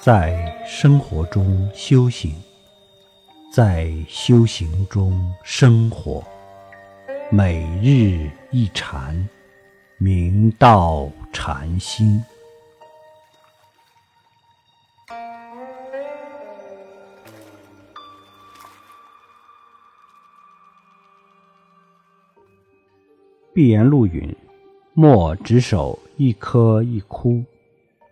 [0.00, 2.32] 在生活中修行，
[3.52, 6.22] 在修行中生活，
[7.32, 9.28] 每日一禅，
[9.98, 12.22] 明道禅心。
[23.52, 24.32] 碧岩录云
[24.94, 27.42] ：“莫执手一颗一枯。”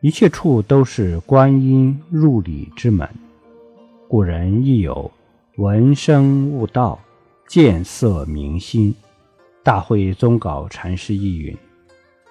[0.03, 3.09] 一切处都是观音入理之门。
[4.07, 5.11] 古人亦有
[5.57, 7.01] “闻声悟道，
[7.49, 8.95] 见色明心”。
[9.65, 11.57] 大会宗稿禅师亦云：“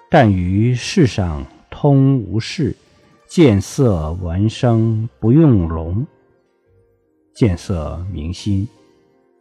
[0.08, 2.74] 但于世上通无事，
[3.26, 6.06] 见色闻声不用聋。
[7.34, 8.66] 见色明心，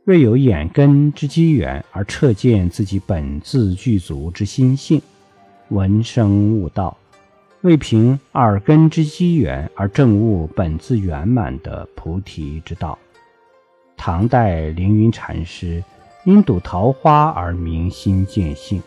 [0.04, 5.00] 若有眼根之机缘而彻见自己本自具足之心性；
[5.70, 6.98] 闻声悟道。”
[7.66, 12.96] 为凭耳根之机缘而证悟本自圆满的菩提之道。
[13.98, 15.84] 唐代凌云禅师
[16.26, 18.80] 因睹桃花而明心见性，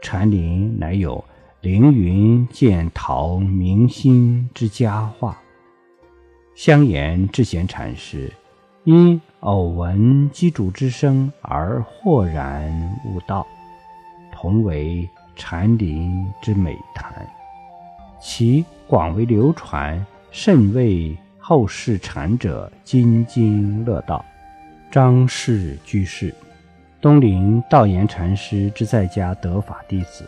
[0.00, 1.22] 禅林乃有
[1.60, 5.36] “凌云见桃明心”之佳话。
[6.54, 8.32] 香严智贤禅师
[8.84, 12.72] 因偶闻机杼之声而豁然
[13.04, 13.46] 悟道，
[14.32, 15.06] 同为
[15.36, 17.12] 禅林之美谈。
[18.20, 24.24] 其广为流传，甚为后世禅者津津乐道。
[24.90, 26.34] 张氏居士，
[27.00, 30.24] 东陵道延禅师之在家得法弟子，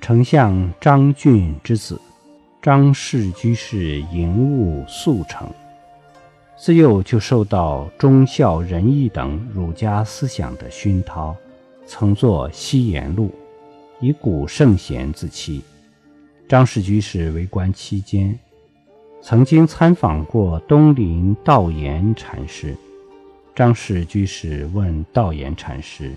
[0.00, 2.00] 丞相张俊之子。
[2.60, 5.48] 张氏居士营务速成，
[6.56, 11.36] 自幼就受到忠孝仁义等儒家思想的熏陶，
[11.86, 13.30] 曾作《西言录》，
[14.04, 15.62] 以古圣贤自欺。
[16.48, 18.38] 张氏居士为官期间，
[19.20, 22.74] 曾经参访过东林道延禅师。
[23.54, 26.14] 张氏居士问道延禅师：“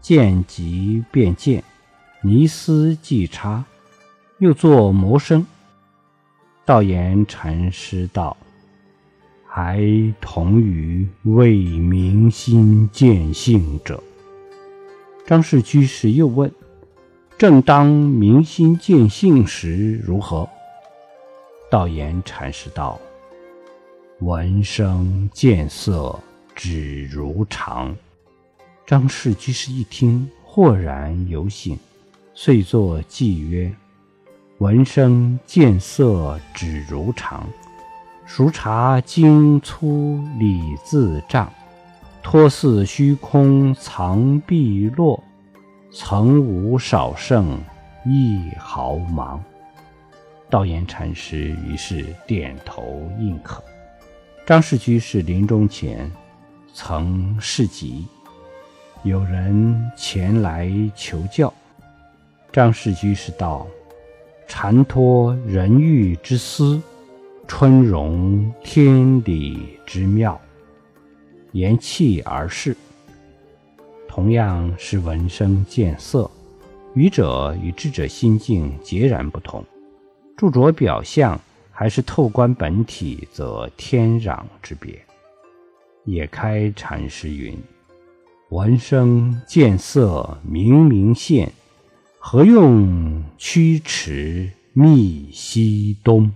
[0.00, 1.62] 见即便见，
[2.22, 3.62] 泥思即差，
[4.38, 5.46] 又作魔生。”
[6.64, 8.34] 道延禅师道
[9.46, 9.82] ：“还
[10.18, 14.02] 同于未明心见性者。”
[15.26, 16.50] 张氏居士又问。
[17.42, 20.48] 正当明心见性时如何？
[21.68, 23.00] 道言禅师道
[24.22, 26.16] ：“闻声见色，
[26.54, 27.96] 只如常。”
[28.86, 31.76] 张氏居士一听，豁然有醒，
[32.32, 33.74] 遂作偈曰
[34.58, 37.44] ：“闻声见色，只如常。
[38.24, 41.52] 熟察精粗理自障，
[42.22, 45.20] 托似虚空藏碧落。”
[45.94, 47.60] 曾无少胜
[48.06, 49.42] 一毫芒。
[50.48, 52.82] 道言禅师于是点头
[53.18, 53.62] 应可。
[54.46, 56.10] 张氏居士临终前
[56.72, 58.06] 曾示疾，
[59.02, 61.52] 有人前来求教。
[62.50, 63.66] 张氏居士道
[64.48, 66.80] ：“禅托人欲之思，
[67.46, 70.40] 春融天理之妙，
[71.52, 72.74] 言气而逝。”
[74.22, 76.30] 同样是闻声见色，
[76.94, 79.64] 愚者与智者心境截然不同。
[80.36, 81.40] 著着表象
[81.72, 84.96] 还是透观本体，则天壤之别。
[86.04, 87.58] 野开禅师云
[88.50, 91.52] ：“闻声见色，明明现，
[92.20, 96.30] 何用驱驰觅西东？”